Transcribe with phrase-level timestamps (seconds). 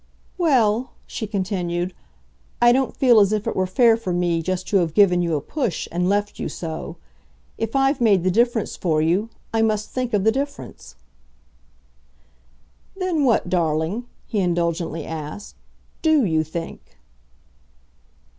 [0.35, 1.93] "Well," she continued,
[2.59, 5.35] "I don't feel as if it were fair for me just to have given you
[5.35, 6.97] a push and left you so.
[7.59, 10.95] If I've made the difference for you, I must think of the difference."
[12.97, 15.53] "Then what, darling," he indulgently asked,
[16.01, 16.81] "DO you think?"